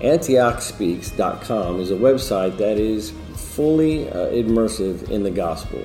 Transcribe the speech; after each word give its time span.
AntiochSpeaks.com 0.00 1.78
is 1.78 1.90
a 1.90 1.94
website 1.94 2.56
that 2.56 2.78
is 2.78 3.12
fully 3.34 4.08
uh, 4.08 4.28
immersive 4.28 5.10
in 5.10 5.22
the 5.22 5.30
gospel. 5.30 5.84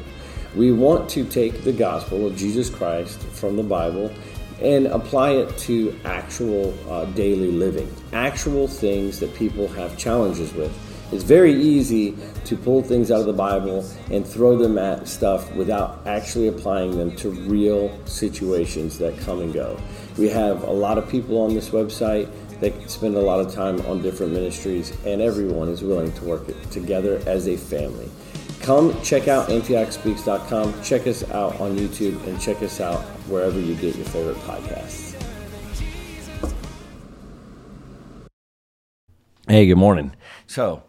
We 0.56 0.72
want 0.72 1.10
to 1.10 1.26
take 1.26 1.66
the 1.66 1.74
gospel 1.74 2.26
of 2.26 2.38
Jesus 2.38 2.70
Christ 2.70 3.20
from 3.20 3.58
the 3.58 3.64
Bible 3.64 4.14
and 4.62 4.88
apply 4.88 5.32
it 5.32 5.58
to 5.58 6.00
actual 6.06 6.74
uh, 6.90 7.04
daily 7.08 7.52
living, 7.52 7.94
actual 8.14 8.70
things 8.70 9.20
that 9.20 9.36
people 9.36 9.68
have 9.68 9.98
challenges 9.98 10.54
with. 10.54 10.74
It's 11.12 11.24
very 11.24 11.54
easy 11.54 12.18
to 12.46 12.56
pull 12.56 12.82
things 12.82 13.12
out 13.12 13.20
of 13.20 13.26
the 13.26 13.34
Bible 13.34 13.86
and 14.12 14.26
throw 14.26 14.58
them 14.58 14.78
at 14.78 15.08
stuff 15.10 15.54
without 15.56 16.02
actually 16.08 16.48
applying 16.48 16.98
them 16.98 17.16
to 17.18 17.30
real 17.30 17.96
situations 18.06 18.98
that 19.00 19.18
come 19.20 19.42
and 19.42 19.54
go. 19.54 19.78
We 20.18 20.30
have 20.30 20.64
a 20.64 20.72
lot 20.72 20.98
of 20.98 21.08
people 21.10 21.42
on 21.42 21.54
this 21.54 21.70
website 21.70 22.30
that 22.60 22.90
spend 22.90 23.16
a 23.16 23.22
lot 23.22 23.40
of 23.40 23.54
time 23.54 23.82
on 23.82 24.02
different 24.02 24.34
ministries, 24.34 24.92
and 25.06 25.22
everyone 25.22 25.70
is 25.70 25.82
willing 25.82 26.12
to 26.14 26.26
work 26.26 26.70
together 26.72 27.22
as 27.26 27.48
a 27.48 27.58
family. 27.58 28.10
Come 28.62 29.00
check 29.02 29.28
out 29.28 29.50
AntiochSpeaks.com, 29.50 30.82
check 30.82 31.06
us 31.08 31.30
out 31.32 31.60
on 31.60 31.78
YouTube, 31.78 32.26
and 32.28 32.40
check 32.40 32.62
us 32.62 32.82
out 32.82 33.02
wherever 33.28 33.60
you 33.60 33.76
get 33.76 33.96
your 33.96 34.06
favorite 34.06 34.38
podcasts. 34.38 35.14
Hey, 39.48 39.68
good 39.68 39.76
morning. 39.76 40.16
So, 40.48 40.84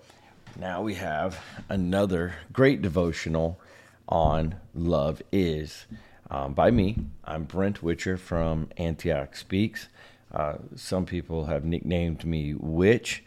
now 0.58 0.80
we 0.80 0.94
have 0.94 1.38
another 1.68 2.36
great 2.52 2.80
devotional 2.80 3.60
on 4.08 4.54
Love 4.74 5.20
Is 5.30 5.86
um, 6.30 6.54
by 6.54 6.70
me. 6.70 6.96
I'm 7.24 7.44
Brent 7.44 7.82
Whitcher 7.82 8.18
from 8.18 8.70
Antioch 8.78 9.36
Speaks. 9.36 9.88
Uh, 10.36 10.58
some 10.74 11.06
people 11.06 11.46
have 11.46 11.64
nicknamed 11.64 12.22
me 12.26 12.52
Witch, 12.52 13.24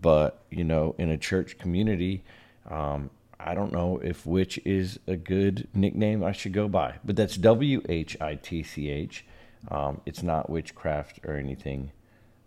but 0.00 0.42
you 0.50 0.64
know, 0.64 0.96
in 0.98 1.08
a 1.08 1.16
church 1.16 1.56
community, 1.56 2.24
um, 2.68 3.10
I 3.38 3.54
don't 3.54 3.72
know 3.72 4.00
if 4.02 4.26
Witch 4.26 4.58
is 4.64 4.98
a 5.06 5.14
good 5.14 5.68
nickname 5.72 6.24
I 6.24 6.32
should 6.32 6.52
go 6.52 6.66
by, 6.66 6.96
but 7.04 7.14
that's 7.14 7.36
W 7.36 7.80
H 7.88 8.16
I 8.20 8.34
T 8.34 8.64
C 8.64 8.88
H. 8.90 9.24
Um, 9.68 10.00
it's 10.04 10.24
not 10.24 10.50
witchcraft 10.50 11.20
or 11.24 11.36
anything 11.36 11.92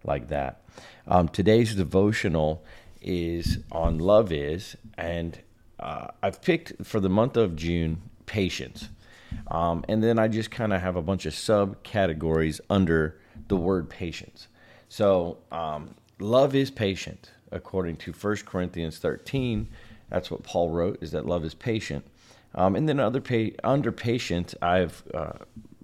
like 0.03 0.27
that. 0.27 0.61
Um, 1.07 1.29
today's 1.29 1.73
devotional 1.73 2.65
is 3.01 3.59
on 3.71 3.97
Love 3.97 4.33
Is, 4.33 4.75
and 4.97 5.39
uh, 5.79 6.07
I've 6.21 6.41
picked 6.41 6.85
for 6.85 6.99
the 6.99 7.09
month 7.09 7.37
of 7.37 7.55
June 7.55 8.01
patience. 8.25 8.89
Um, 9.47 9.85
and 9.87 10.03
then 10.03 10.19
I 10.19 10.27
just 10.27 10.51
kind 10.51 10.73
of 10.73 10.81
have 10.81 10.97
a 10.97 11.01
bunch 11.01 11.25
of 11.25 11.33
subcategories 11.33 12.59
under 12.69 13.20
the 13.47 13.57
word 13.57 13.89
patience. 13.89 14.47
So, 14.89 15.37
um, 15.51 15.95
love 16.19 16.55
is 16.55 16.69
patient, 16.71 17.31
according 17.51 17.97
to 17.97 18.11
1 18.11 18.35
Corinthians 18.45 18.97
13. 18.99 19.67
That's 20.09 20.29
what 20.29 20.43
Paul 20.43 20.69
wrote, 20.69 20.97
is 21.01 21.11
that 21.11 21.25
love 21.25 21.45
is 21.45 21.53
patient. 21.53 22.05
Um, 22.53 22.75
and 22.75 22.87
then 22.87 22.99
other 22.99 23.21
pa- 23.21 23.55
under 23.63 23.91
patient, 23.91 24.53
I've 24.61 25.03
uh, 25.13 25.33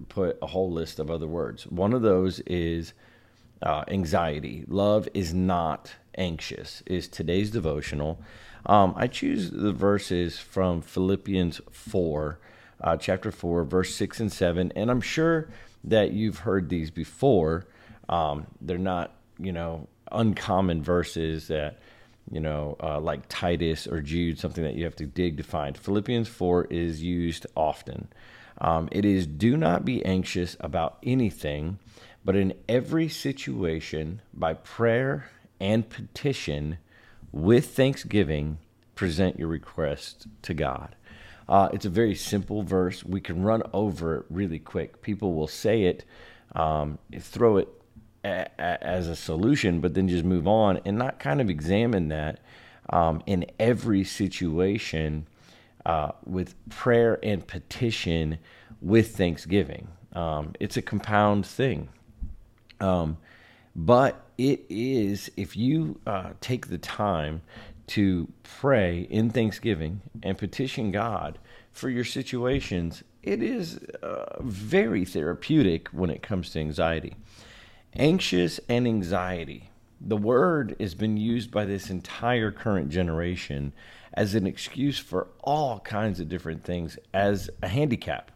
put 0.09 0.38
a 0.41 0.47
whole 0.47 0.72
list 0.72 1.00
of 1.00 1.09
other 1.09 1.28
words. 1.28 1.66
One 1.67 1.94
of 1.94 2.02
those 2.02 2.39
is 2.41 2.94
uh, 3.61 3.85
anxiety. 3.88 4.66
Love 4.67 5.08
is 5.13 5.33
not 5.33 5.94
anxious, 6.17 6.83
is 6.85 7.08
today's 7.08 7.52
devotional. 7.52 8.19
Um, 8.66 8.94
I 8.97 9.08
choose 9.08 9.52
the 9.52 9.72
verses 9.72 10.39
from 10.39 10.81
Philippians 10.81 11.61
4, 11.72 12.39
uh, 12.81 12.97
chapter 12.97 13.31
4, 13.31 13.63
verse 13.63 13.95
6 13.95 14.19
and 14.19 14.31
7. 14.31 14.73
And 14.75 14.91
I'm 14.91 15.02
sure 15.02 15.47
that 15.88 16.11
you've 16.11 16.39
heard 16.39 16.69
these 16.69 16.91
before. 16.91 17.66
Um, 18.09 18.47
they're 18.61 18.77
not, 18.77 19.13
you 19.39 19.52
know, 19.52 19.88
uncommon 20.11 20.83
verses 20.83 21.47
that, 21.47 21.79
you 22.31 22.39
know, 22.39 22.75
uh, 22.81 22.99
like 22.99 23.27
Titus 23.29 23.88
or 23.88 24.02
Jude, 24.02 24.39
something 24.39 24.63
that 24.63 24.75
you 24.75 24.83
have 24.83 24.95
to 24.97 25.05
dig 25.05 25.38
to 25.38 25.44
find. 25.44 25.78
Philippians 25.78 26.28
4 26.28 26.66
is 26.66 27.01
used 27.01 27.45
often. 27.56 28.09
Um, 28.59 28.89
it 28.91 29.06
is 29.06 29.28
do 29.28 29.56
not 29.56 29.85
be 29.85 30.03
anxious 30.06 30.57
about 30.59 30.97
anything, 31.03 31.79
but 32.25 32.35
in 32.35 32.53
every 32.67 33.07
situation, 33.07 34.22
by 34.33 34.53
prayer 34.53 35.29
and 35.59 35.89
petition, 35.89 36.78
with 37.31 37.69
thanksgiving, 37.69 38.57
present 38.95 39.38
your 39.38 39.47
request 39.47 40.28
to 40.41 40.53
God. 40.53 40.95
Uh, 41.50 41.69
it's 41.72 41.85
a 41.85 41.90
very 41.90 42.16
simple 42.16 42.63
verse. 42.63 43.03
We 43.03 43.22
can 43.22 43.41
run 43.44 43.63
over 43.74 44.16
it 44.18 44.25
really 44.30 44.59
quick. 44.59 45.02
People 45.02 45.34
will 45.34 45.47
say 45.47 45.84
it, 45.84 46.03
um, 46.56 47.00
throw 47.19 47.58
it 47.58 47.69
a, 48.25 48.47
a, 48.59 48.84
as 48.84 49.08
a 49.08 49.16
solution, 49.16 49.80
but 49.80 49.94
then 49.94 50.07
just 50.07 50.25
move 50.25 50.47
on 50.47 50.80
and 50.86 50.97
not 50.97 51.19
kind 51.19 51.40
of 51.40 51.50
examine 51.50 52.09
that 52.09 52.40
um, 52.90 53.22
in 53.25 53.46
every 53.59 54.03
situation 54.03 55.28
uh, 55.86 56.12
with 56.25 56.56
prayer 56.69 57.18
and 57.24 57.47
petition 57.47 58.38
with 58.81 59.16
thanksgiving. 59.16 59.88
Um, 60.13 60.53
it's 60.59 60.78
a 60.78 60.81
compound 60.81 61.46
thing. 61.46 61.90
Um, 62.80 63.18
but 63.75 64.25
it 64.38 64.66
is, 64.69 65.31
if 65.38 65.56
you 65.56 66.00
uh, 66.06 66.31
take 66.41 66.68
the 66.68 66.78
time 66.78 67.41
to 67.88 68.28
pray 68.44 69.08
in 69.09 69.30
thanksgiving 69.30 70.02
and 70.22 70.38
petition 70.38 70.92
God 70.92 71.40
for 71.72 71.90
your 71.90 72.03
situations, 72.03 73.03
it 73.24 73.42
is 73.42 73.80
uh, 74.02 74.42
very 74.42 75.06
therapeutic 75.06 75.88
when 75.90 76.09
it 76.09 76.22
comes 76.22 76.50
to 76.52 76.59
anxiety. 76.59 77.16
Anxious 77.96 78.59
and 78.68 78.88
anxiety. 78.88 79.70
The 80.00 80.18
word 80.18 80.75
has 80.80 80.96
been 80.96 81.18
used 81.18 81.50
by 81.50 81.66
this 81.66 81.90
entire 81.90 82.52
current 82.52 82.90
generation 82.90 83.74
as 84.14 84.36
an 84.36 84.48
excuse 84.48 84.98
for 84.98 85.28
all 85.44 85.80
kinds 85.80 86.19
of 86.19 86.30
different 86.30 86.64
things, 86.64 86.98
as 87.14 87.50
a 87.62 87.68
handicap. 87.68 88.31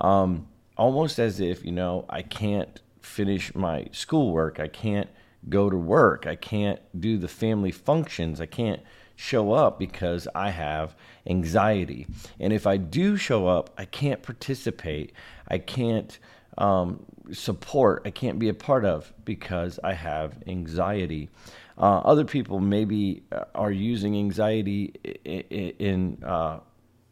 Um, 0.00 0.46
almost 0.76 1.18
as 1.18 1.40
if, 1.40 1.64
you 1.64 1.72
know, 1.72 2.04
I 2.08 2.22
can't 2.22 2.80
finish 3.00 3.54
my 3.54 3.86
schoolwork. 3.92 4.60
I 4.60 4.68
can't 4.68 5.08
go 5.48 5.70
to 5.70 5.76
work. 5.76 6.26
I 6.26 6.36
can't 6.36 6.80
do 6.98 7.18
the 7.18 7.28
family 7.28 7.70
functions. 7.70 8.40
I 8.40 8.46
can't 8.46 8.82
show 9.16 9.52
up 9.52 9.78
because 9.78 10.28
I 10.34 10.50
have 10.50 10.94
anxiety. 11.26 12.06
And 12.38 12.52
if 12.52 12.66
I 12.66 12.76
do 12.76 13.16
show 13.16 13.46
up, 13.46 13.70
I 13.78 13.86
can't 13.86 14.22
participate. 14.22 15.12
I 15.48 15.58
can't 15.58 16.18
um, 16.58 17.04
support. 17.32 18.02
I 18.04 18.10
can't 18.10 18.38
be 18.38 18.48
a 18.48 18.54
part 18.54 18.84
of 18.84 19.12
because 19.24 19.80
I 19.82 19.94
have 19.94 20.38
anxiety. 20.46 21.30
Uh, 21.78 21.98
other 21.98 22.24
people 22.24 22.60
maybe 22.60 23.22
uh, 23.32 23.44
are 23.54 23.72
using 23.72 24.16
anxiety 24.16 24.94
in, 25.24 25.40
in 25.78 26.24
uh, 26.24 26.60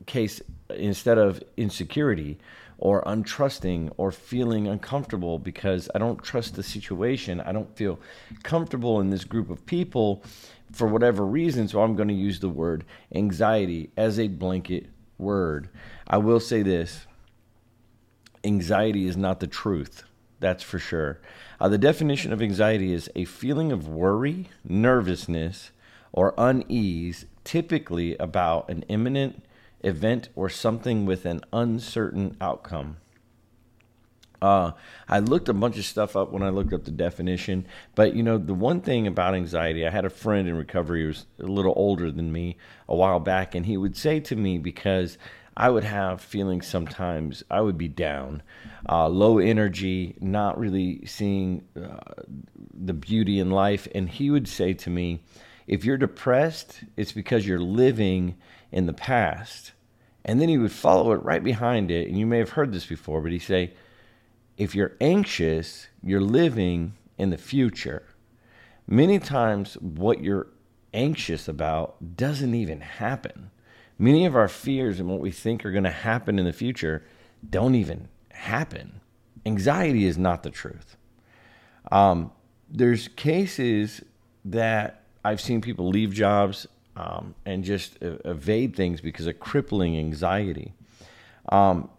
case 0.07 0.41
instead 0.77 1.19
of 1.19 1.43
insecurity 1.57 2.39
or 2.79 3.03
untrusting 3.05 3.93
or 3.97 4.11
feeling 4.11 4.67
uncomfortable 4.67 5.39
because 5.39 5.89
I 5.95 5.99
don't 5.99 6.23
trust 6.23 6.57
the 6.57 6.63
situation. 6.63 7.41
I 7.41 7.53
don't 7.53 7.75
feel 7.77 7.99
comfortable 8.43 9.01
in 9.01 9.11
this 9.11 9.25
group 9.25 9.51
of 9.51 9.65
people 9.67 10.23
for 10.73 10.89
whatever 10.89 11.25
reason. 11.25 11.69
So 11.69 11.83
I'm 11.83 11.97
going 11.97 12.09
to 12.09 12.15
use 12.15 12.41
the 12.41 12.49
word 12.49 12.85
anxiety 13.15 13.91
as 13.97 14.19
a 14.19 14.29
blanket 14.29 14.87
word. 15.19 15.69
I 16.07 16.19
will 16.19 16.41
say 16.41 16.63
this 16.63 17.07
anxiety 18.43 19.07
is 19.07 19.17
not 19.17 19.41
the 19.41 19.47
truth. 19.47 20.05
That's 20.41 20.63
for 20.63 20.79
sure. 20.79 21.21
Uh, 21.61 21.69
the 21.69 21.79
definition 21.79 22.33
of 22.33 22.43
anxiety 22.43 22.93
is 22.93 23.09
a 23.15 23.25
feeling 23.25 23.73
of 23.73 23.89
worry, 23.89 24.51
nervousness, 24.65 25.71
or 26.13 26.35
unease, 26.37 27.25
typically 27.45 28.17
about 28.19 28.69
an 28.69 28.83
imminent 28.89 29.44
event, 29.85 30.29
or 30.35 30.49
something 30.49 31.07
with 31.07 31.25
an 31.27 31.41
uncertain 31.53 32.37
outcome. 32.41 32.97
Uh, 34.43 34.73
I 35.09 35.21
looked 35.21 35.49
a 35.49 35.55
bunch 35.55 35.79
of 35.79 35.87
stuff 35.87 36.17
up 36.17 36.31
when 36.31 36.43
I 36.43 36.51
looked 36.51 36.75
up 36.75 36.85
the 36.85 36.91
definition, 36.91 37.67
but 37.95 38.15
you 38.15 38.23
know, 38.23 38.37
the 38.37 38.53
one 38.53 38.83
thing 38.83 39.07
about 39.07 39.35
anxiety, 39.35 39.87
I 39.87 39.91
had 39.91 40.05
a 40.05 40.11
friend 40.11 40.47
in 40.47 40.55
recovery 40.55 41.03
who 41.03 41.09
was 41.09 41.27
a 41.41 41.47
little 41.47 41.73
older 41.77 42.11
than 42.11 42.31
me 42.31 42.59
a 42.87 42.95
while 42.95 43.21
back, 43.21 43.55
and 43.55 43.65
he 43.65 43.79
would 43.79 43.97
say 43.97 44.21
to 44.21 44.37
me, 44.37 44.59
because 44.59 45.17
I 45.57 45.71
would 45.71 45.85
have 45.85 46.21
feelings 46.21 46.67
sometimes, 46.67 47.43
I 47.51 47.63
would 47.63 47.79
be 47.79 47.89
down, 47.89 48.43
uh, 48.87 49.09
low 49.09 49.39
energy, 49.39 50.17
not 50.21 50.59
really 50.59 51.07
seeing 51.07 51.65
uh, 51.75 52.01
the 52.75 52.93
beauty 52.93 53.39
in 53.39 53.51
life, 53.51 53.89
and 53.95 54.11
he 54.11 54.31
would 54.31 54.49
say 54.49 54.75
to 54.75 54.91
me, 54.91 55.21
if 55.67 55.87
you're 55.87 55.97
depressed, 55.97 56.81
it's 56.97 57.13
because 57.13 57.47
you're 57.47 57.59
living 57.59 58.37
in 58.75 58.87
the 58.87 58.93
past. 58.93 59.71
And 60.25 60.41
then 60.41 60.49
he 60.49 60.59
would 60.59 60.73
follow 60.73 61.13
it 61.13 61.23
right 61.23 61.45
behind 61.45 61.93
it. 61.93 62.09
And 62.09 62.19
you 62.19 62.27
may 62.27 62.39
have 62.39 62.51
heard 62.51 62.73
this 62.73 62.87
before, 62.87 63.21
but 63.21 63.31
he'd 63.31 63.39
say, 63.39 63.73
if 64.57 64.75
you're 64.75 64.97
anxious, 65.01 65.87
you're 66.03 66.21
living 66.21 66.95
in 67.17 67.31
the 67.31 67.39
future. 67.39 68.03
Many 68.87 69.21
times, 69.21 69.75
what 69.75 70.23
you're 70.23 70.49
anxious 70.93 71.47
about 71.47 72.17
doesn't 72.17 72.55
even 72.55 72.81
happen. 72.81 73.51
Many 73.97 74.27
of 74.27 74.35
our 74.35 74.49
fears 74.49 74.99
and 74.99 75.09
what 75.09 75.21
we 75.21 75.31
think 75.31 75.65
are 75.65 75.71
going 75.71 75.85
to 75.85 75.91
happen 75.91 76.41
in 76.41 76.45
the 76.45 76.53
future 76.53 77.05
don't 77.49 77.77
even 77.77 78.09
happen. 78.31 79.01
Anxiety 79.47 80.05
is 80.05 80.19
not 80.19 80.43
the 80.43 80.51
truth. 80.51 80.97
Um, 81.93 82.33
there's 82.69 83.07
cases 83.07 84.03
that 84.45 85.05
I've 85.25 85.41
seen 85.41 85.61
people 85.61 85.89
leave 85.89 86.13
jobs 86.13 86.67
um, 86.97 87.35
and 87.45 87.65
just 87.65 87.97
evade 88.01 88.77
things 88.77 89.01
because 89.01 89.27
of 89.27 89.41
crippling 89.41 89.97
anxiety. 89.99 90.73
Um, 91.49 91.91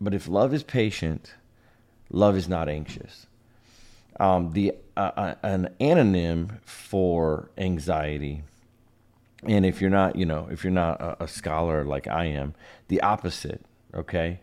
but 0.00 0.14
if 0.14 0.28
love 0.28 0.54
is 0.54 0.62
patient, 0.62 1.34
love 2.10 2.36
is 2.36 2.48
not 2.48 2.68
anxious. 2.68 3.26
Um, 4.20 4.52
the 4.52 4.74
uh, 4.96 5.34
an 5.42 5.74
anonym 5.80 6.60
for 6.62 7.50
anxiety, 7.56 8.42
and 9.44 9.64
if 9.64 9.80
you're 9.80 9.90
not, 9.90 10.16
you 10.16 10.26
know, 10.26 10.48
if 10.50 10.64
you're 10.64 10.72
not 10.72 11.00
a, 11.00 11.24
a 11.24 11.28
scholar 11.28 11.84
like 11.84 12.08
I 12.08 12.26
am, 12.26 12.54
the 12.88 13.00
opposite. 13.02 13.64
Okay, 13.94 14.40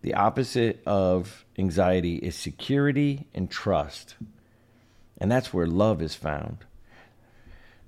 the 0.00 0.14
opposite 0.14 0.82
of 0.86 1.44
anxiety 1.58 2.16
is 2.16 2.34
security 2.34 3.26
and 3.34 3.50
trust, 3.50 4.16
and 5.18 5.30
that's 5.30 5.52
where 5.52 5.66
love 5.66 6.00
is 6.00 6.14
found. 6.14 6.58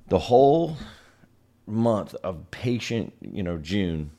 The 0.09 0.19
whole 0.19 0.77
month 1.71 2.15
of 2.17 2.51
patient, 2.51 3.13
you 3.21 3.43
know, 3.43 3.59
June, 3.59 4.11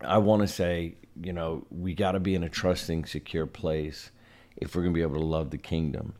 I 0.00 0.18
want 0.18 0.42
to 0.42 0.48
say, 0.48 0.94
you 1.22 1.32
know, 1.32 1.66
we 1.70 1.94
got 1.94 2.12
to 2.12 2.20
be 2.20 2.34
in 2.34 2.42
a 2.42 2.48
trusting, 2.48 3.06
secure 3.06 3.46
place 3.46 4.10
if 4.56 4.74
we're 4.74 4.82
going 4.82 4.92
to 4.92 4.98
be 4.98 5.02
able 5.02 5.20
to 5.20 5.26
love 5.26 5.50
the 5.50 5.58
kingdom. 5.58 6.14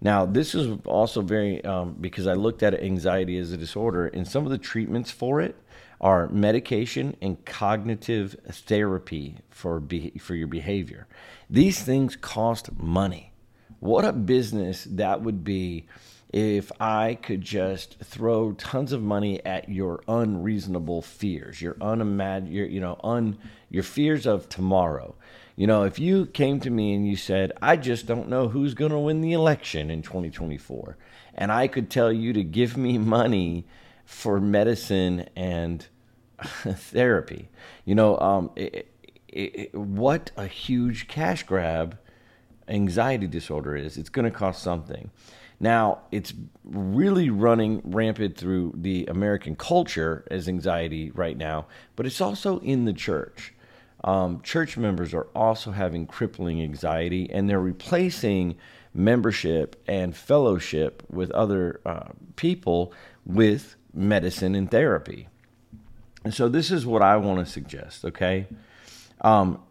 Now, 0.00 0.26
this 0.26 0.54
is 0.54 0.78
also 0.84 1.22
very, 1.22 1.64
um, 1.64 1.96
because 2.00 2.26
I 2.26 2.34
looked 2.34 2.62
at 2.64 2.74
anxiety 2.74 3.38
as 3.38 3.52
a 3.52 3.56
disorder, 3.56 4.08
and 4.08 4.26
some 4.26 4.44
of 4.44 4.50
the 4.50 4.58
treatments 4.58 5.12
for 5.12 5.40
it 5.40 5.56
are 6.00 6.26
medication 6.28 7.16
and 7.22 7.44
cognitive 7.44 8.34
therapy 8.50 9.36
for, 9.50 9.78
be, 9.78 10.10
for 10.18 10.34
your 10.34 10.48
behavior. 10.48 11.06
These 11.48 11.82
things 11.82 12.16
cost 12.16 12.72
money. 12.76 13.32
What 13.78 14.04
a 14.04 14.12
business 14.12 14.84
that 14.90 15.22
would 15.22 15.44
be 15.44 15.86
if 16.32 16.72
I 16.80 17.18
could 17.20 17.42
just 17.42 17.98
throw 18.00 18.52
tons 18.52 18.92
of 18.92 19.02
money 19.02 19.44
at 19.44 19.68
your 19.68 20.02
unreasonable 20.08 21.02
fears, 21.02 21.60
your 21.60 21.74
unimag- 21.74 22.50
your 22.50 22.66
you 22.66 22.80
know 22.80 22.98
un 23.04 23.38
your 23.70 23.82
fears 23.82 24.26
of 24.26 24.48
tomorrow. 24.48 25.14
You 25.54 25.66
know, 25.66 25.84
if 25.84 25.98
you 25.98 26.26
came 26.26 26.60
to 26.60 26.70
me 26.70 26.94
and 26.94 27.06
you 27.06 27.16
said, 27.16 27.52
"I 27.60 27.76
just 27.76 28.06
don't 28.06 28.28
know 28.28 28.48
who's 28.48 28.74
going 28.74 28.92
to 28.92 28.98
win 28.98 29.20
the 29.20 29.34
election 29.34 29.90
in 29.90 30.02
2024," 30.02 30.96
and 31.34 31.52
I 31.52 31.68
could 31.68 31.90
tell 31.90 32.12
you 32.12 32.32
to 32.32 32.42
give 32.42 32.76
me 32.76 32.96
money 32.98 33.66
for 34.04 34.40
medicine 34.40 35.28
and 35.36 35.86
therapy, 36.42 37.48
you 37.84 37.94
know, 37.94 38.18
um, 38.18 38.50
it, 38.56 38.88
it, 39.28 39.54
it, 39.54 39.74
what 39.74 40.30
a 40.36 40.46
huge 40.46 41.08
cash 41.08 41.42
grab 41.44 41.98
anxiety 42.68 43.26
disorder 43.26 43.76
is. 43.76 43.96
It's 43.96 44.08
going 44.08 44.24
to 44.24 44.30
cost 44.30 44.62
something. 44.62 45.10
Now, 45.62 46.00
it's 46.10 46.34
really 46.64 47.30
running 47.30 47.82
rampant 47.84 48.36
through 48.36 48.72
the 48.74 49.06
American 49.06 49.54
culture 49.54 50.26
as 50.28 50.48
anxiety 50.48 51.12
right 51.12 51.36
now, 51.36 51.66
but 51.94 52.04
it's 52.04 52.20
also 52.20 52.58
in 52.58 52.84
the 52.84 52.92
church. 52.92 53.54
Um, 54.02 54.42
church 54.42 54.76
members 54.76 55.14
are 55.14 55.28
also 55.36 55.70
having 55.70 56.08
crippling 56.08 56.60
anxiety, 56.60 57.30
and 57.30 57.48
they're 57.48 57.60
replacing 57.60 58.56
membership 58.92 59.80
and 59.86 60.16
fellowship 60.16 61.04
with 61.08 61.30
other 61.30 61.80
uh, 61.86 62.08
people 62.34 62.92
with 63.24 63.76
medicine 63.94 64.56
and 64.56 64.68
therapy. 64.68 65.28
And 66.24 66.34
so, 66.34 66.48
this 66.48 66.72
is 66.72 66.84
what 66.84 67.02
I 67.02 67.16
want 67.18 67.38
to 67.38 67.50
suggest, 67.50 68.04
okay? 68.04 68.48
Um, 69.20 69.62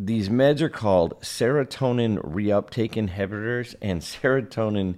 these 0.00 0.28
meds 0.28 0.60
are 0.60 0.68
called 0.68 1.20
serotonin 1.22 2.18
reuptake 2.18 2.92
inhibitors 2.92 3.74
and 3.82 4.00
serotonin 4.00 4.94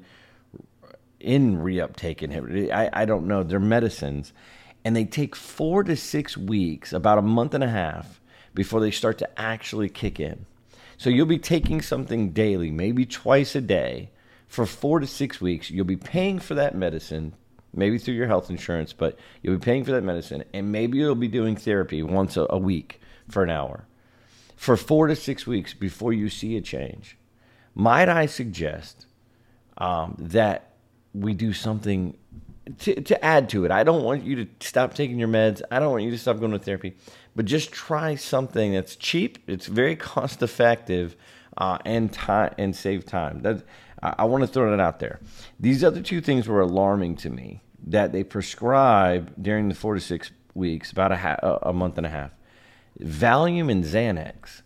in 1.19 1.57
reuptake 1.57 2.19
inhibitors. 2.19 2.71
I, 2.71 2.91
I 2.93 3.05
don't 3.07 3.27
know. 3.27 3.43
They're 3.43 3.59
medicines. 3.59 4.35
And 4.85 4.95
they 4.95 5.07
take 5.07 5.35
four 5.35 5.85
to 5.85 5.97
six 5.97 6.37
weeks, 6.37 6.93
about 6.93 7.17
a 7.17 7.23
month 7.23 7.55
and 7.55 7.65
a 7.65 7.69
half, 7.69 8.21
before 8.53 8.81
they 8.81 8.91
start 8.91 9.17
to 9.19 9.41
actually 9.41 9.89
kick 9.89 10.21
in. 10.21 10.45
So 10.99 11.09
you'll 11.09 11.25
be 11.25 11.39
taking 11.39 11.81
something 11.81 12.33
daily, 12.33 12.71
maybe 12.71 13.07
twice 13.07 13.55
a 13.57 13.63
day, 13.63 14.11
for 14.49 14.67
four 14.67 15.01
to 15.01 15.07
six 15.07 15.41
weeks. 15.41 15.71
You'll 15.71 15.87
be 15.87 15.97
paying 15.97 16.41
for 16.41 16.55
that 16.55 16.75
medicine, 16.75 17.33
maybe 17.73 17.97
through 17.97 18.15
your 18.15 18.27
health 18.27 18.51
insurance, 18.51 18.93
but 18.93 19.19
you'll 19.41 19.57
be 19.57 19.65
paying 19.65 19.85
for 19.85 19.93
that 19.93 20.05
medicine. 20.05 20.45
And 20.53 20.73
maybe 20.73 20.99
you'll 20.99 21.15
be 21.15 21.29
doing 21.29 21.57
therapy 21.57 22.03
once 22.03 22.37
a, 22.37 22.47
a 22.51 22.59
week 22.59 23.01
for 23.31 23.43
an 23.43 23.51
hour 23.51 23.87
for 24.61 24.77
four 24.77 25.07
to 25.07 25.17
six 25.17 25.47
weeks 25.47 25.73
before 25.73 26.13
you 26.13 26.29
see 26.29 26.55
a 26.55 26.61
change. 26.61 27.17
Might 27.75 28.11
I 28.11 28.27
suggest 28.27 29.07
um, 29.79 30.15
that 30.19 30.75
we 31.15 31.33
do 31.33 31.55
something 31.55 32.15
to, 32.81 33.01
to 33.01 33.25
add 33.25 33.49
to 33.49 33.65
it? 33.65 33.71
I 33.71 33.85
don't 33.85 34.05
want 34.05 34.23
you 34.23 34.45
to 34.45 34.51
stop 34.61 34.93
taking 34.93 35.19
your 35.19 35.29
meds. 35.29 35.63
I 35.71 35.79
don't 35.79 35.91
want 35.91 36.05
you 36.05 36.11
to 36.11 36.19
stop 36.19 36.41
going 36.41 36.53
to 36.53 36.59
therapy, 36.59 36.95
but 37.35 37.47
just 37.47 37.73
try 37.73 38.17
something 38.17 38.75
that's 38.75 38.97
cheap. 38.97 39.39
It's 39.47 39.65
very 39.65 39.97
cost 39.97 40.43
effective 40.43 41.17
uh, 41.57 41.79
and 41.87 42.13
time 42.13 42.55
and 42.59 42.77
save 42.77 43.07
time. 43.07 43.41
That 43.41 43.63
I, 44.03 44.17
I 44.19 44.25
want 44.27 44.43
to 44.43 44.47
throw 44.47 44.71
that 44.71 44.79
out 44.79 44.99
there. 44.99 45.21
These 45.59 45.83
other 45.83 46.03
two 46.03 46.21
things 46.21 46.47
were 46.47 46.61
alarming 46.61 47.17
to 47.17 47.31
me 47.31 47.63
that 47.87 48.13
they 48.13 48.25
prescribe 48.25 49.33
during 49.43 49.71
the 49.71 49.75
four 49.75 49.95
to 49.95 50.01
six 50.03 50.33
weeks, 50.53 50.93
about 50.93 51.13
a, 51.13 51.17
ha- 51.17 51.59
a 51.63 51.73
month 51.73 51.97
and 51.97 52.05
a 52.05 52.11
half. 52.11 52.33
Valium 52.99 53.71
and 53.71 53.85
Xanax. 53.85 54.63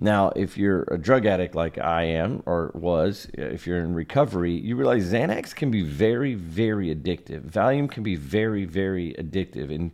Now, 0.00 0.30
if 0.36 0.56
you're 0.56 0.82
a 0.92 0.96
drug 0.96 1.26
addict 1.26 1.56
like 1.56 1.76
I 1.76 2.04
am 2.04 2.42
or 2.46 2.70
was, 2.74 3.28
if 3.34 3.66
you're 3.66 3.80
in 3.80 3.94
recovery, 3.94 4.52
you 4.52 4.76
realize 4.76 5.12
Xanax 5.12 5.54
can 5.54 5.72
be 5.72 5.82
very, 5.82 6.34
very 6.34 6.94
addictive. 6.94 7.50
Valium 7.50 7.90
can 7.90 8.04
be 8.04 8.14
very, 8.14 8.64
very 8.64 9.14
addictive. 9.18 9.74
And, 9.74 9.90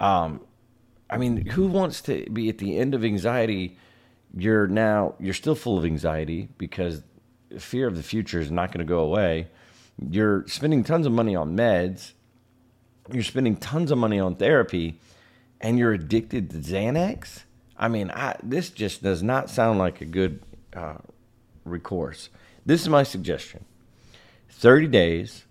um, 0.00 0.40
I 1.10 1.18
mean, 1.18 1.44
who 1.46 1.66
wants 1.66 2.00
to 2.02 2.24
be 2.30 2.48
at 2.48 2.56
the 2.56 2.78
end 2.78 2.94
of 2.94 3.04
anxiety? 3.04 3.76
You're 4.34 4.66
now, 4.66 5.14
you're 5.20 5.34
still 5.34 5.54
full 5.54 5.76
of 5.76 5.84
anxiety 5.84 6.48
because 6.56 7.02
fear 7.58 7.86
of 7.86 7.96
the 7.96 8.02
future 8.02 8.40
is 8.40 8.50
not 8.50 8.72
going 8.72 8.86
to 8.86 8.90
go 8.90 9.00
away. 9.00 9.48
You're 10.10 10.46
spending 10.48 10.84
tons 10.84 11.06
of 11.06 11.12
money 11.12 11.36
on 11.36 11.54
meds. 11.54 12.12
You're 13.12 13.22
spending 13.22 13.56
tons 13.56 13.90
of 13.90 13.98
money 13.98 14.20
on 14.20 14.36
therapy 14.36 14.98
and 15.60 15.78
you're 15.78 15.92
addicted 15.92 16.50
to 16.50 16.58
Xanax, 16.58 17.44
I 17.76 17.88
mean, 17.88 18.10
I, 18.10 18.36
this 18.42 18.70
just 18.70 19.02
does 19.02 19.22
not 19.22 19.50
sound 19.50 19.78
like 19.78 20.00
a 20.00 20.04
good 20.04 20.42
uh, 20.74 20.98
recourse. 21.64 22.28
This 22.66 22.82
is 22.82 22.88
my 22.88 23.02
suggestion. 23.02 23.64
30 24.50 24.88
days, 24.88 25.44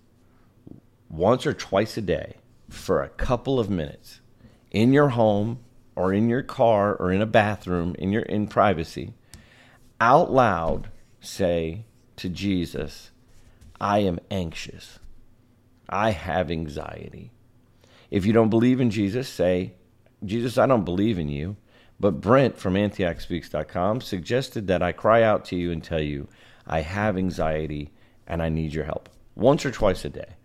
once 1.08 1.46
or 1.46 1.54
twice 1.54 1.96
a 1.96 2.02
day, 2.02 2.36
for 2.68 3.02
a 3.02 3.08
couple 3.08 3.58
of 3.58 3.70
minutes 3.70 4.20
in 4.70 4.92
your 4.92 5.10
home 5.10 5.58
or 5.96 6.12
in 6.12 6.28
your 6.28 6.42
car 6.42 6.94
or 6.94 7.10
in 7.10 7.22
a 7.22 7.26
bathroom 7.26 7.94
in 7.98 8.12
your 8.12 8.22
in 8.22 8.46
privacy 8.46 9.14
out 10.00 10.30
loud 10.30 10.90
say 11.20 11.84
to 12.16 12.28
Jesus 12.28 13.10
I 13.80 14.00
am 14.00 14.18
anxious. 14.28 14.98
I 15.88 16.10
have 16.10 16.50
anxiety. 16.50 17.30
If 18.10 18.26
you 18.26 18.32
don't 18.32 18.50
believe 18.50 18.80
in 18.80 18.90
Jesus 18.90 19.28
say 19.28 19.74
Jesus, 20.24 20.58
I 20.58 20.66
don't 20.66 20.84
believe 20.84 21.18
in 21.18 21.28
you. 21.28 21.56
But 22.00 22.20
Brent 22.20 22.56
from 22.56 22.74
AntiochSpeaks.com 22.74 24.00
suggested 24.02 24.68
that 24.68 24.82
I 24.82 24.92
cry 24.92 25.22
out 25.22 25.44
to 25.46 25.56
you 25.56 25.72
and 25.72 25.82
tell 25.82 26.00
you, 26.00 26.28
I 26.66 26.80
have 26.80 27.16
anxiety 27.16 27.90
and 28.26 28.42
I 28.42 28.50
need 28.50 28.72
your 28.72 28.84
help 28.84 29.08
once 29.34 29.66
or 29.66 29.70
twice 29.70 30.04
a 30.04 30.10
day. 30.10 30.36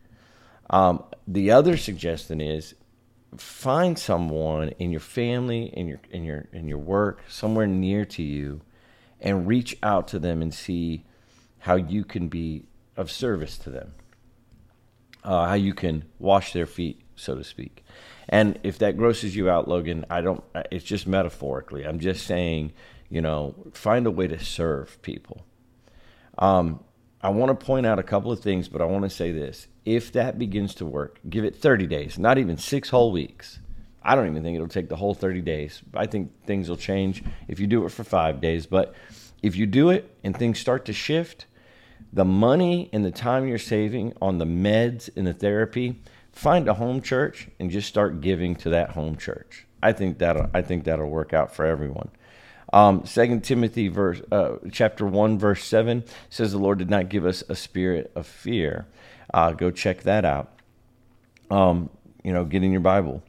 Um, 0.69 1.03
the 1.27 1.51
other 1.51 1.77
suggestion 1.77 2.41
is 2.41 2.73
find 3.37 3.97
someone 3.99 4.69
in 4.79 4.91
your 4.91 4.99
family, 4.99 5.65
in 5.65 5.87
your 5.87 5.99
in 6.09 6.23
your 6.23 6.47
in 6.53 6.67
your 6.67 6.77
work, 6.77 7.21
somewhere 7.27 7.67
near 7.67 8.05
to 8.05 8.23
you, 8.23 8.61
and 9.19 9.47
reach 9.47 9.77
out 9.83 10.07
to 10.09 10.19
them 10.19 10.41
and 10.41 10.53
see 10.53 11.05
how 11.59 11.75
you 11.75 12.03
can 12.03 12.29
be 12.29 12.65
of 12.95 13.11
service 13.11 13.57
to 13.59 13.69
them. 13.69 13.93
Uh, 15.23 15.47
how 15.47 15.53
you 15.53 15.73
can 15.73 16.03
wash 16.19 16.51
their 16.51 16.65
feet, 16.65 17.01
so 17.15 17.35
to 17.35 17.43
speak. 17.43 17.83
And 18.29 18.59
if 18.63 18.77
that 18.79 18.97
grosses 18.97 19.35
you 19.35 19.49
out, 19.49 19.67
Logan, 19.67 20.05
I 20.09 20.21
don't. 20.21 20.43
It's 20.71 20.85
just 20.85 21.07
metaphorically. 21.07 21.85
I'm 21.85 21.99
just 21.99 22.25
saying, 22.25 22.73
you 23.09 23.21
know, 23.21 23.55
find 23.73 24.05
a 24.07 24.11
way 24.11 24.27
to 24.27 24.39
serve 24.43 25.01
people. 25.01 25.45
Um, 26.37 26.83
I 27.21 27.29
want 27.29 27.57
to 27.57 27.65
point 27.65 27.85
out 27.85 27.99
a 27.99 28.03
couple 28.03 28.31
of 28.31 28.39
things, 28.39 28.67
but 28.67 28.81
I 28.81 28.85
want 28.85 29.03
to 29.03 29.09
say 29.09 29.31
this: 29.31 29.67
if 29.85 30.11
that 30.13 30.39
begins 30.39 30.75
to 30.75 30.85
work, 30.85 31.19
give 31.29 31.43
it 31.43 31.55
30 31.55 31.87
days, 31.87 32.17
not 32.17 32.37
even 32.37 32.57
six 32.57 32.89
whole 32.89 33.11
weeks. 33.11 33.59
I 34.05 34.15
don't 34.15 34.27
even 34.27 34.43
think 34.43 34.55
it'll 34.55 34.67
take 34.67 34.89
the 34.89 34.97
whole 34.97 35.13
30 35.13 35.41
days. 35.41 35.81
I 35.93 36.07
think 36.07 36.45
things 36.45 36.67
will 36.67 36.77
change 36.77 37.23
if 37.47 37.59
you 37.59 37.67
do 37.67 37.85
it 37.85 37.89
for 37.89 38.03
five 38.03 38.41
days. 38.41 38.65
But 38.65 38.95
if 39.41 39.55
you 39.55 39.65
do 39.65 39.91
it 39.91 40.13
and 40.25 40.35
things 40.35 40.59
start 40.59 40.83
to 40.85 40.93
shift, 40.93 41.45
the 42.11 42.25
money 42.25 42.89
and 42.91 43.05
the 43.05 43.11
time 43.11 43.47
you're 43.47 43.57
saving 43.57 44.13
on 44.21 44.37
the 44.37 44.45
meds 44.45 45.09
and 45.15 45.25
the 45.25 45.33
therapy 45.33 46.01
find 46.33 46.67
a 46.67 46.73
home 46.73 47.01
church 47.01 47.47
and 47.59 47.71
just 47.71 47.87
start 47.87 48.19
giving 48.19 48.55
to 48.55 48.69
that 48.71 48.91
home 48.91 49.15
church. 49.15 49.65
I 49.81 49.93
think 49.93 50.17
that 50.17 50.49
I 50.53 50.61
think 50.61 50.83
that'll 50.83 51.09
work 51.09 51.33
out 51.33 51.55
for 51.55 51.65
everyone. 51.65 52.09
Um, 52.73 53.05
Second 53.05 53.43
Timothy 53.43 53.87
verse 53.87 54.21
uh, 54.31 54.55
chapter 54.71 55.05
one 55.05 55.37
verse 55.37 55.63
seven 55.63 56.03
says 56.29 56.51
the 56.51 56.57
Lord 56.57 56.79
did 56.79 56.89
not 56.89 57.07
give 57.09 57.25
us 57.25 57.43
a 57.47 57.55
spirit 57.55 58.11
of 58.15 58.25
fear. 58.25 58.87
Uh, 59.33 59.51
go 59.51 59.71
check 59.71 60.03
that 60.03 60.25
out. 60.25 60.59
Um, 61.51 61.89
you 62.23 62.33
know, 62.33 62.45
get 62.45 62.63
in 62.63 62.71
your 62.71 62.81
Bible. 62.81 63.21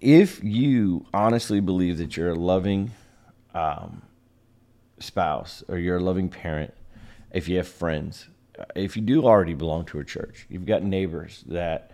If 0.00 0.42
you 0.44 1.06
honestly 1.12 1.60
believe 1.60 1.98
that 1.98 2.16
you're 2.16 2.30
a 2.30 2.34
loving 2.34 2.90
um, 3.54 4.02
spouse 4.98 5.62
or 5.68 5.78
you're 5.78 5.96
a 5.96 6.02
loving 6.02 6.28
parent, 6.28 6.74
if 7.32 7.48
you 7.48 7.56
have 7.58 7.68
friends, 7.68 8.28
if 8.74 8.96
you 8.96 9.02
do 9.02 9.24
already 9.24 9.54
belong 9.54 9.84
to 9.86 10.00
a 10.00 10.04
church, 10.04 10.46
you've 10.48 10.66
got 10.66 10.82
neighbors 10.82 11.44
that 11.46 11.89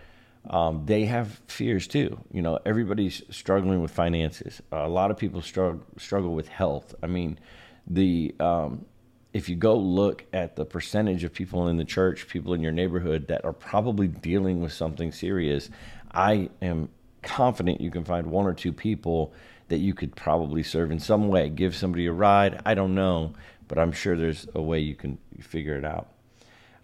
um, 0.48 0.86
they 0.86 1.04
have 1.06 1.40
fears 1.48 1.86
too. 1.86 2.20
You 2.32 2.42
know, 2.42 2.58
everybody's 2.64 3.22
struggling 3.30 3.82
with 3.82 3.90
finances. 3.90 4.62
A 4.70 4.88
lot 4.88 5.10
of 5.10 5.16
people 5.16 5.42
struggle 5.42 5.82
struggle 5.98 6.34
with 6.34 6.48
health. 6.48 6.94
I 7.02 7.06
mean, 7.06 7.38
the 7.86 8.34
um, 8.38 8.84
if 9.32 9.48
you 9.48 9.56
go 9.56 9.76
look 9.76 10.24
at 10.32 10.56
the 10.56 10.64
percentage 10.64 11.24
of 11.24 11.32
people 11.32 11.68
in 11.68 11.76
the 11.76 11.84
church, 11.84 12.28
people 12.28 12.54
in 12.54 12.60
your 12.60 12.72
neighborhood 12.72 13.28
that 13.28 13.44
are 13.44 13.52
probably 13.52 14.08
dealing 14.08 14.60
with 14.60 14.72
something 14.72 15.12
serious, 15.12 15.68
I 16.12 16.48
am 16.62 16.88
confident 17.22 17.80
you 17.80 17.90
can 17.90 18.04
find 18.04 18.28
one 18.28 18.46
or 18.46 18.54
two 18.54 18.72
people 18.72 19.34
that 19.68 19.78
you 19.78 19.94
could 19.94 20.14
probably 20.14 20.62
serve 20.62 20.92
in 20.92 21.00
some 21.00 21.28
way. 21.28 21.48
Give 21.48 21.74
somebody 21.74 22.06
a 22.06 22.12
ride. 22.12 22.62
I 22.64 22.74
don't 22.74 22.94
know, 22.94 23.34
but 23.66 23.78
I'm 23.78 23.90
sure 23.90 24.16
there's 24.16 24.46
a 24.54 24.62
way 24.62 24.78
you 24.78 24.94
can 24.94 25.18
figure 25.40 25.76
it 25.76 25.84
out. 25.84 26.08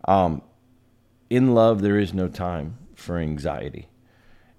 Um, 0.07 0.43
in 1.31 1.55
love, 1.55 1.81
there 1.81 1.99
is 1.99 2.13
no 2.13 2.27
time 2.27 2.77
for 3.03 3.19
anxiety. 3.19 3.89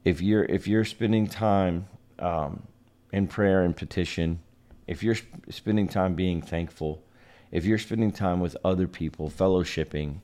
If 0.04 0.22
you're 0.22 0.44
if 0.44 0.68
you're 0.68 0.86
spending 0.86 1.28
time 1.28 1.88
um, 2.20 2.64
in 3.12 3.28
prayer 3.28 3.64
and 3.64 3.76
petition, 3.76 4.40
if 4.86 5.02
you're 5.02 5.16
sp- 5.16 5.50
spending 5.50 5.88
time 5.88 6.14
being 6.14 6.42
thankful, 6.42 7.04
if 7.52 7.66
you're 7.66 7.78
spending 7.78 8.12
time 8.12 8.40
with 8.40 8.58
other 8.66 8.88
people, 8.88 9.30
fellowshipping, 9.30 10.20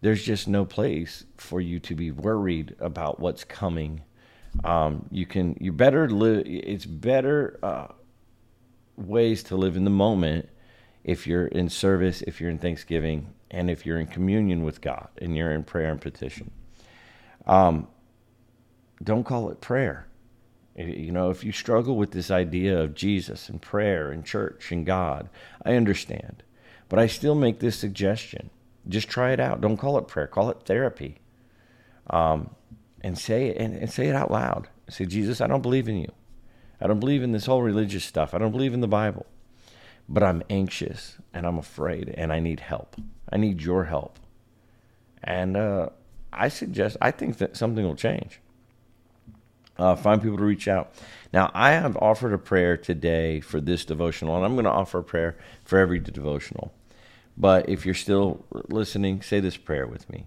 there's 0.00 0.22
just 0.22 0.46
no 0.46 0.64
place 0.64 1.24
for 1.36 1.60
you 1.60 1.80
to 1.80 1.94
be 1.94 2.10
worried 2.10 2.76
about 2.78 3.18
what's 3.18 3.44
coming. 3.44 4.02
Um, 4.64 5.06
you 5.10 5.26
can 5.26 5.56
you 5.60 5.72
better 5.72 6.08
live. 6.08 6.44
It's 6.46 6.86
better 6.86 7.58
uh, 7.62 7.88
ways 8.96 9.42
to 9.44 9.56
live 9.56 9.76
in 9.76 9.84
the 9.84 9.90
moment 9.90 10.48
if 11.04 11.26
you're 11.26 11.46
in 11.46 11.68
service, 11.68 12.22
if 12.22 12.40
you're 12.40 12.50
in 12.50 12.58
Thanksgiving, 12.58 13.32
and 13.50 13.70
if 13.70 13.86
you're 13.86 13.98
in 13.98 14.06
communion 14.06 14.62
with 14.62 14.80
God 14.80 15.08
and 15.18 15.36
you're 15.36 15.52
in 15.52 15.64
prayer 15.64 15.90
and 15.90 16.00
petition. 16.00 16.50
Um, 17.48 17.88
don't 19.02 19.24
call 19.24 19.50
it 19.50 19.60
prayer. 19.60 20.06
You 20.76 21.10
know, 21.10 21.30
if 21.30 21.42
you 21.42 21.50
struggle 21.50 21.96
with 21.96 22.12
this 22.12 22.30
idea 22.30 22.78
of 22.78 22.94
Jesus 22.94 23.48
and 23.48 23.60
prayer 23.60 24.12
and 24.12 24.24
church 24.24 24.70
and 24.70 24.86
God, 24.86 25.28
I 25.64 25.74
understand. 25.74 26.44
But 26.88 27.00
I 27.00 27.08
still 27.08 27.34
make 27.34 27.58
this 27.58 27.76
suggestion. 27.76 28.50
Just 28.88 29.08
try 29.08 29.32
it 29.32 29.40
out. 29.40 29.60
Don't 29.60 29.76
call 29.76 29.98
it 29.98 30.06
prayer, 30.06 30.28
call 30.28 30.50
it 30.50 30.62
therapy. 30.64 31.18
Um, 32.08 32.54
and 33.00 33.18
say 33.18 33.48
it 33.48 33.56
and, 33.58 33.74
and 33.76 33.90
say 33.90 34.08
it 34.08 34.14
out 34.14 34.30
loud. 34.30 34.68
Say, 34.88 35.04
Jesus, 35.04 35.40
I 35.40 35.46
don't 35.46 35.62
believe 35.62 35.88
in 35.88 35.98
you. 35.98 36.12
I 36.80 36.86
don't 36.86 37.00
believe 37.00 37.22
in 37.22 37.32
this 37.32 37.46
whole 37.46 37.62
religious 37.62 38.04
stuff. 38.04 38.32
I 38.32 38.38
don't 38.38 38.52
believe 38.52 38.72
in 38.72 38.80
the 38.80 38.88
Bible. 38.88 39.26
But 40.08 40.22
I'm 40.22 40.42
anxious 40.48 41.18
and 41.34 41.46
I'm 41.46 41.58
afraid 41.58 42.14
and 42.16 42.32
I 42.32 42.40
need 42.40 42.60
help. 42.60 42.96
I 43.30 43.36
need 43.36 43.62
your 43.62 43.84
help. 43.84 44.18
And 45.22 45.56
uh, 45.56 45.90
I 46.32 46.48
suggest, 46.48 46.96
I 47.00 47.10
think 47.10 47.38
that 47.38 47.56
something 47.56 47.84
will 47.84 47.96
change. 47.96 48.40
Uh, 49.78 49.94
find 49.94 50.20
people 50.20 50.38
to 50.38 50.44
reach 50.44 50.66
out. 50.66 50.92
Now, 51.32 51.50
I 51.54 51.72
have 51.72 51.96
offered 51.98 52.32
a 52.32 52.38
prayer 52.38 52.76
today 52.76 53.40
for 53.40 53.60
this 53.60 53.84
devotional, 53.84 54.36
and 54.36 54.44
I'm 54.44 54.54
going 54.54 54.64
to 54.64 54.70
offer 54.70 54.98
a 54.98 55.04
prayer 55.04 55.36
for 55.64 55.78
every 55.78 56.00
devotional. 56.00 56.72
But 57.36 57.68
if 57.68 57.86
you're 57.86 57.94
still 57.94 58.44
listening, 58.68 59.22
say 59.22 59.38
this 59.38 59.56
prayer 59.56 59.86
with 59.86 60.10
me 60.10 60.26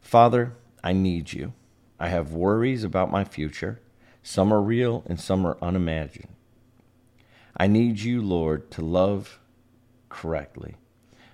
Father, 0.00 0.54
I 0.84 0.92
need 0.92 1.32
you. 1.32 1.52
I 1.98 2.08
have 2.08 2.32
worries 2.32 2.84
about 2.84 3.10
my 3.10 3.24
future. 3.24 3.80
Some 4.22 4.52
are 4.52 4.62
real 4.62 5.02
and 5.06 5.20
some 5.20 5.44
are 5.44 5.58
unimagined. 5.60 6.28
I 7.56 7.66
need 7.66 8.00
you, 8.00 8.22
Lord, 8.22 8.70
to 8.72 8.82
love 8.82 9.40
correctly. 10.08 10.76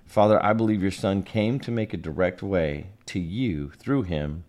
Father, 0.09 0.43
I 0.43 0.55
believe 0.55 0.81
your 0.81 0.91
Son 0.91 1.23
came 1.23 1.61
to 1.61 1.71
make 1.71 1.93
a 1.93 1.99
direct 1.99 2.43
way 2.43 2.87
to 3.07 3.21
you 3.21 3.73
through 3.77 4.05
him, 4.05 4.45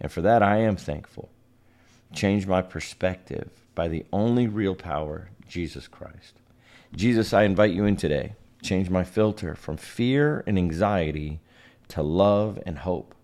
and 0.00 0.10
for 0.10 0.22
that 0.22 0.42
I 0.42 0.56
am 0.56 0.74
thankful. 0.74 1.28
Change 2.14 2.46
my 2.46 2.62
perspective 2.62 3.50
by 3.74 3.88
the 3.88 4.06
only 4.10 4.46
real 4.46 4.74
power, 4.74 5.28
Jesus 5.46 5.86
Christ. 5.86 6.40
Jesus, 6.96 7.34
I 7.34 7.42
invite 7.42 7.72
you 7.72 7.84
in 7.84 7.96
today. 7.96 8.36
Change 8.62 8.88
my 8.88 9.04
filter 9.04 9.54
from 9.54 9.76
fear 9.76 10.42
and 10.46 10.56
anxiety 10.56 11.40
to 11.88 12.02
love 12.02 12.58
and 12.64 12.78
hope, 12.78 13.14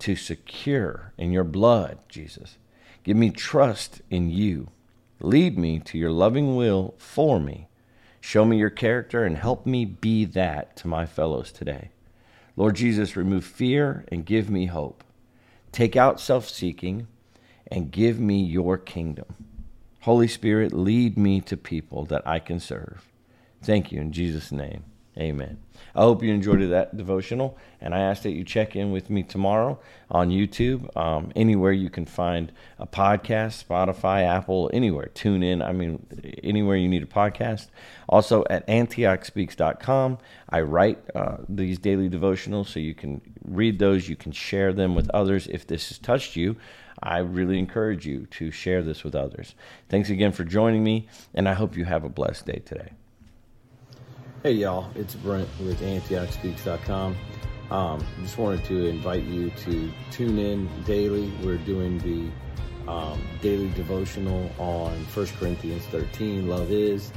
to 0.00 0.16
secure 0.16 1.14
in 1.16 1.32
your 1.32 1.44
blood, 1.44 1.98
Jesus. 2.06 2.58
Give 3.02 3.16
me 3.16 3.30
trust 3.30 4.02
in 4.10 4.28
you. 4.28 4.68
Lead 5.20 5.56
me 5.56 5.78
to 5.80 5.96
your 5.96 6.10
loving 6.10 6.54
will 6.54 6.94
for 6.98 7.40
me. 7.40 7.68
Show 8.26 8.46
me 8.46 8.56
your 8.56 8.70
character 8.70 9.22
and 9.24 9.36
help 9.36 9.66
me 9.66 9.84
be 9.84 10.24
that 10.24 10.76
to 10.76 10.88
my 10.88 11.04
fellows 11.04 11.52
today. 11.52 11.90
Lord 12.56 12.74
Jesus, 12.74 13.18
remove 13.18 13.44
fear 13.44 14.06
and 14.08 14.24
give 14.24 14.48
me 14.48 14.64
hope. 14.64 15.04
Take 15.72 15.94
out 15.94 16.18
self 16.18 16.48
seeking 16.48 17.06
and 17.66 17.90
give 17.90 18.18
me 18.18 18.42
your 18.42 18.78
kingdom. 18.78 19.26
Holy 20.00 20.26
Spirit, 20.26 20.72
lead 20.72 21.18
me 21.18 21.42
to 21.42 21.54
people 21.58 22.06
that 22.06 22.26
I 22.26 22.38
can 22.38 22.60
serve. 22.60 23.06
Thank 23.62 23.92
you 23.92 24.00
in 24.00 24.10
Jesus' 24.10 24.50
name. 24.50 24.84
Amen. 25.16 25.58
I 25.94 26.00
hope 26.00 26.24
you 26.24 26.34
enjoyed 26.34 26.68
that 26.70 26.96
devotional, 26.96 27.56
and 27.80 27.94
I 27.94 28.00
ask 28.00 28.24
that 28.24 28.32
you 28.32 28.42
check 28.42 28.74
in 28.74 28.90
with 28.90 29.10
me 29.10 29.22
tomorrow 29.22 29.78
on 30.10 30.30
YouTube, 30.30 30.94
um, 30.96 31.30
anywhere 31.36 31.70
you 31.70 31.88
can 31.88 32.04
find 32.04 32.50
a 32.80 32.86
podcast, 32.86 33.64
Spotify, 33.64 34.22
Apple, 34.26 34.70
anywhere. 34.72 35.06
Tune 35.14 35.44
in. 35.44 35.62
I 35.62 35.72
mean, 35.72 36.04
anywhere 36.42 36.76
you 36.76 36.88
need 36.88 37.04
a 37.04 37.06
podcast. 37.06 37.68
Also 38.08 38.44
at 38.50 38.66
antiochspeaks.com, 38.66 40.18
I 40.48 40.60
write 40.62 40.98
uh, 41.14 41.36
these 41.48 41.78
daily 41.78 42.10
devotionals 42.10 42.66
so 42.66 42.80
you 42.80 42.94
can 42.94 43.20
read 43.44 43.78
those, 43.78 44.08
you 44.08 44.16
can 44.16 44.32
share 44.32 44.72
them 44.72 44.96
with 44.96 45.08
others. 45.10 45.46
If 45.46 45.64
this 45.64 45.88
has 45.90 45.98
touched 45.98 46.34
you, 46.34 46.56
I 47.00 47.18
really 47.18 47.58
encourage 47.58 48.04
you 48.04 48.26
to 48.32 48.50
share 48.50 48.82
this 48.82 49.04
with 49.04 49.14
others. 49.14 49.54
Thanks 49.88 50.10
again 50.10 50.32
for 50.32 50.42
joining 50.42 50.82
me, 50.82 51.06
and 51.34 51.48
I 51.48 51.52
hope 51.52 51.76
you 51.76 51.84
have 51.84 52.02
a 52.02 52.08
blessed 52.08 52.46
day 52.46 52.62
today. 52.64 52.90
Hey 54.44 54.52
y'all, 54.52 54.90
it's 54.94 55.14
Brent 55.14 55.48
with 55.58 55.80
AntiochSpeaks.com. 55.80 57.16
Um, 57.70 58.06
just 58.20 58.36
wanted 58.36 58.62
to 58.66 58.88
invite 58.88 59.22
you 59.22 59.48
to 59.48 59.90
tune 60.10 60.38
in 60.38 60.68
daily. 60.82 61.32
We're 61.42 61.56
doing 61.56 61.96
the 62.00 62.90
um, 62.92 63.22
daily 63.40 63.70
devotional 63.70 64.50
on 64.58 64.92
1 65.02 65.26
Corinthians 65.38 65.86
13, 65.86 66.46
Love 66.46 66.70
Is. 66.70 67.10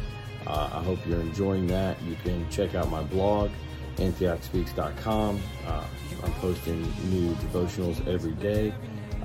Uh, 0.46 0.70
I 0.72 0.82
hope 0.82 1.06
you're 1.06 1.20
enjoying 1.20 1.68
that. 1.68 2.02
You 2.04 2.16
can 2.24 2.50
check 2.50 2.76
out 2.76 2.90
my 2.90 3.04
blog, 3.04 3.52
AntiochSpeaks.com. 3.98 5.42
Uh, 5.66 5.84
I'm 6.24 6.34
posting 6.36 6.82
new 7.10 7.36
devotionals 7.36 8.08
every 8.08 8.36
day. 8.36 8.74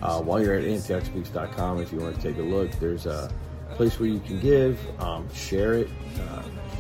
Uh, 0.03 0.21
while 0.21 0.43
you're 0.43 0.57
at 0.57 0.65
AntiochSpeaks.com, 0.65 1.81
if 1.81 1.93
you 1.93 2.01
want 2.01 2.17
to 2.17 2.21
take 2.21 2.39
a 2.39 2.43
look, 2.43 2.73
there's 2.81 3.07
a 3.07 3.33
place 3.77 4.01
where 4.01 4.09
you 4.09 4.19
can 4.19 4.41
give, 4.41 4.81
um, 5.01 5.33
share 5.33 5.75
it. 5.75 5.89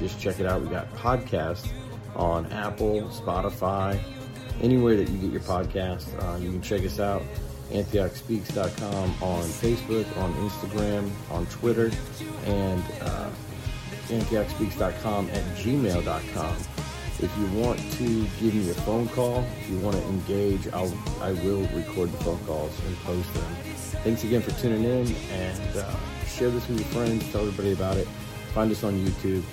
Just 0.02 0.18
check 0.18 0.40
it 0.40 0.47
out. 0.47 0.61
We 0.61 0.68
got 0.68 0.92
podcasts 0.94 1.68
on 2.16 2.50
Apple, 2.52 3.02
Spotify, 3.02 4.02
anywhere 4.61 4.97
that 4.97 5.09
you 5.09 5.18
get 5.18 5.30
your 5.30 5.40
podcast. 5.42 6.06
Uh, 6.21 6.38
you 6.38 6.50
can 6.50 6.61
check 6.61 6.82
us 6.82 6.99
out. 6.99 7.23
AntiochSpeaks.com 7.71 9.23
on 9.23 9.42
Facebook, 9.44 10.16
on 10.18 10.35
Instagram, 10.35 11.09
on 11.30 11.47
Twitter, 11.47 11.92
and 12.47 12.82
uh, 13.02 13.30
AntiochSpeaks.com 14.09 15.30
at 15.30 15.44
gmail.com. 15.56 16.56
If 17.21 17.38
you 17.38 17.47
want 17.61 17.78
to 17.92 18.26
give 18.40 18.54
me 18.56 18.71
a 18.71 18.75
phone 18.75 19.09
call, 19.09 19.44
if 19.61 19.71
you 19.71 19.78
want 19.78 19.97
to 19.97 20.02
engage, 20.09 20.66
I'll, 20.73 20.92
I 21.21 21.30
will 21.30 21.62
record 21.68 22.11
the 22.11 22.18
phone 22.25 22.44
calls 22.44 22.76
and 22.87 22.97
post 22.99 23.32
them. 23.35 23.54
Thanks 24.02 24.25
again 24.25 24.42
for 24.42 24.50
tuning 24.61 24.82
in 24.82 25.14
and 25.30 25.76
uh, 25.76 25.94
share 26.26 26.50
this 26.50 26.66
with 26.66 26.80
your 26.80 26.88
friends. 26.88 27.30
Tell 27.30 27.42
everybody 27.42 27.73
about 27.73 27.99
it. 27.99 28.09
Find 28.52 28.73
us 28.73 28.82
on 28.82 28.94
YouTube 28.94 29.44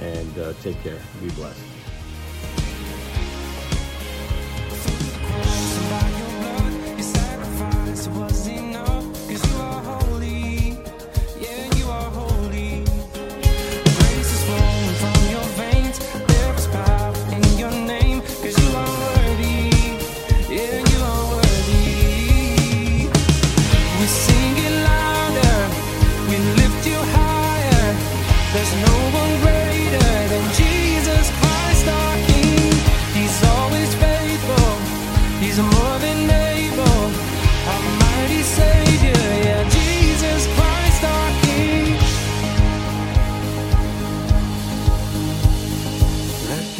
and 0.00 0.38
uh, 0.38 0.52
take 0.62 0.80
care. 0.82 1.00
Be 1.20 1.30
blessed. 1.30 1.75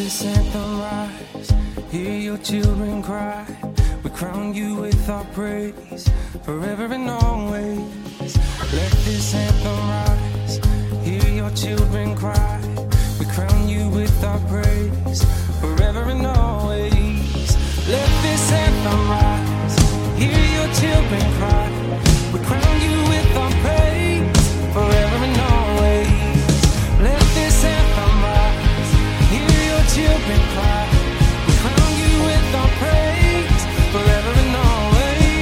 Anthem 0.07 0.79
rise, 0.79 1.53
hear 1.91 2.13
your 2.13 2.39
children 2.39 3.03
cry. 3.03 3.45
We 4.05 4.11
crown 4.11 4.55
you 4.55 4.77
with 4.77 5.09
our 5.11 5.25
praise, 5.35 6.09
forever 6.45 6.85
and 6.85 7.11
always. 7.11 8.37
Let 8.73 8.93
this 9.03 9.35
anthem 9.35 9.81
rise, 9.91 10.61
hear 11.05 11.29
your 11.29 11.51
children 11.51 12.15
cry. 12.15 12.61
We 13.19 13.27
crown 13.27 13.69
you 13.69 13.89
with 13.89 14.23
our 14.23 14.39
praise, 14.47 15.25
forever 15.61 16.03
and 16.03 16.25
always. 16.25 17.57
Let 17.89 18.09
this 18.23 18.53
anthem 18.53 19.11
rise, 19.11 19.77
hear 20.21 20.45
your 20.57 20.71
children 20.75 21.27
cry. 21.41 21.69
We 22.33 22.39
crown 22.47 22.81
you 22.81 22.97
with 23.11 23.37
our 23.37 23.51
praise, 23.65 24.73
forever 24.73 25.25
and 25.25 25.41
always. 25.41 25.56
Children 29.97 30.41
cry. 30.55 30.85
We 31.47 31.53
crown 31.65 31.93
you 32.03 32.15
with 32.29 32.49
our 32.61 32.71
praise, 32.83 33.63
forever 33.95 34.33
and 34.43 34.55
always. 34.69 35.35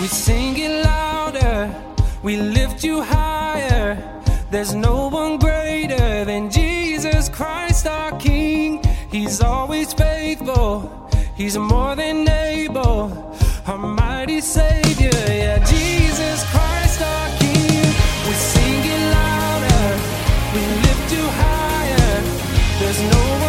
We 0.00 0.06
sing 0.06 0.52
it 0.66 0.74
louder, 0.84 1.56
we 2.22 2.36
lift 2.36 2.84
you 2.84 3.02
higher. 3.02 3.88
There's 4.52 4.74
no 4.74 5.08
one 5.08 5.38
greater 5.38 6.24
than 6.24 6.50
Jesus 6.50 7.28
Christ 7.28 7.86
our 7.86 8.12
King. 8.20 8.80
He's 9.10 9.40
always 9.40 9.92
faithful, 9.92 10.70
He's 11.34 11.58
more 11.58 11.96
than 11.96 12.28
able, 12.28 13.00
our 13.66 13.78
mighty 13.78 14.40
Savior. 14.40 15.18
Yeah, 15.26 15.58
Jesus 15.64 16.38
Christ 16.52 17.00
our 17.02 17.31
There's 22.92 23.10
no 23.10 23.41